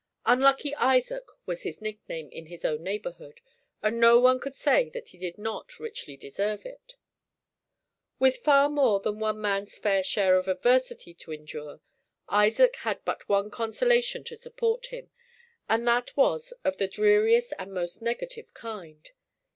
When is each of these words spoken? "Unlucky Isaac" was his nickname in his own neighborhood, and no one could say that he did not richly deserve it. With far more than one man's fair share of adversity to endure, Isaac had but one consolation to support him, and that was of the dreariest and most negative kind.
"Unlucky 0.25 0.73
Isaac" 0.77 1.27
was 1.45 1.61
his 1.61 1.79
nickname 1.79 2.27
in 2.31 2.47
his 2.47 2.65
own 2.65 2.81
neighborhood, 2.81 3.39
and 3.83 3.99
no 3.99 4.19
one 4.19 4.39
could 4.39 4.55
say 4.55 4.89
that 4.89 5.09
he 5.09 5.17
did 5.19 5.37
not 5.37 5.79
richly 5.79 6.17
deserve 6.17 6.65
it. 6.65 6.95
With 8.17 8.37
far 8.37 8.67
more 8.67 8.99
than 8.99 9.19
one 9.19 9.39
man's 9.39 9.77
fair 9.77 10.01
share 10.01 10.37
of 10.37 10.47
adversity 10.47 11.13
to 11.13 11.31
endure, 11.33 11.81
Isaac 12.27 12.77
had 12.77 13.05
but 13.05 13.29
one 13.29 13.51
consolation 13.51 14.23
to 14.23 14.35
support 14.35 14.87
him, 14.87 15.11
and 15.69 15.87
that 15.87 16.17
was 16.17 16.51
of 16.63 16.77
the 16.79 16.87
dreariest 16.87 17.53
and 17.59 17.71
most 17.71 18.01
negative 18.01 18.51
kind. 18.55 19.07